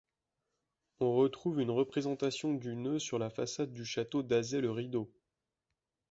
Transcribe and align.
On 0.99 1.13
retrouve 1.15 1.61
une 1.61 1.69
représentation 1.69 2.55
du 2.55 2.75
nœud 2.75 2.97
sur 2.97 3.19
la 3.19 3.29
façade 3.29 3.71
du 3.71 3.85
château 3.85 4.23
d'Azay-le-Rideau. 4.23 5.11